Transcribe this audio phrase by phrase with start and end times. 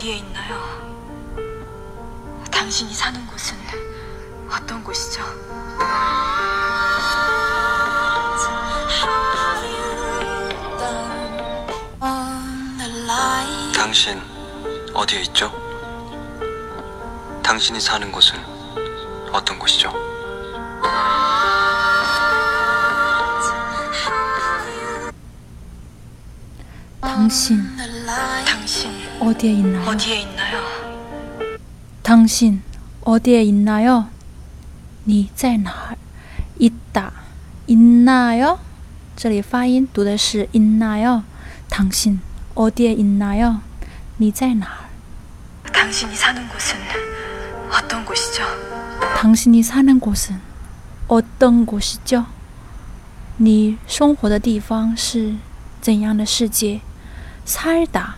[0.00, 0.58] 어디에 있나요?
[2.50, 3.54] 당신이 사는 곳은
[4.50, 5.22] 어떤 곳이죠?
[13.74, 14.18] 당신
[14.94, 15.52] 어디에 있죠?
[17.42, 18.38] 당신이 사는 곳은
[19.34, 19.92] 어떤 곳이죠?
[27.02, 27.76] 당신
[28.46, 29.89] 당신 어디에 있나요?
[29.89, 30.61] 어디에 있나요?
[32.03, 32.61] 당신
[33.03, 34.09] 어디에 있나요?
[35.07, 35.95] 你在哪儿?
[36.59, 37.11] 있다,
[37.67, 38.59] 있나요?
[39.15, 41.23] 这里发音读的是 있나요?
[41.69, 42.19] 당신
[42.55, 43.61] 어디에 있나요?
[44.17, 45.71] 你在哪儿?
[45.71, 46.77] 당신이 사는 곳은
[47.71, 48.43] 어떤 곳이죠?
[49.17, 50.39] 당신이 사는 곳은
[51.07, 52.25] 어떤 곳이죠?
[53.37, 55.35] 你生活的地方是
[55.81, 56.81] 怎样的世界？
[57.45, 58.15] 살다，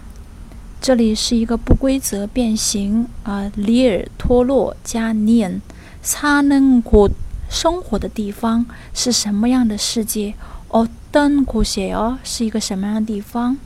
[0.81, 7.11] 这里是一个不规则变形啊，里尔脱落加 nian，사는 곳，
[7.49, 10.35] 生活的地方是什么样的世界？
[10.69, 13.57] 어떤곳이요是一个什么样的地方？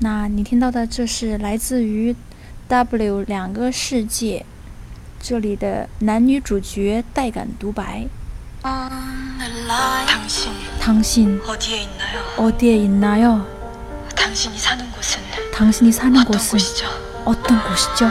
[0.00, 2.14] 那你听到的这是来自于
[2.68, 4.46] W 两个世界
[5.20, 8.06] 这里的男女主角带感独白。
[10.06, 12.22] 당신 당신 어디에 있나요?
[12.36, 13.46] 어디에 있나요?
[14.32, 15.20] 당신이 사는 곳은
[15.52, 16.86] 당신이 사는 어떤 곳은 곳이죠?
[17.24, 18.10] 어떤 곳이죠?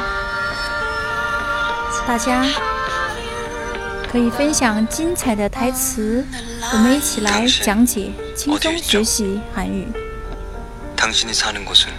[2.05, 2.43] 大家
[4.09, 6.25] 可以分享精彩的台词，
[6.73, 9.87] 我们一起来讲解，轻松学习韩语。
[10.95, 11.91] 당신이 사는 곳은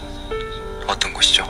[0.86, 1.46] 어떤 곳이죠?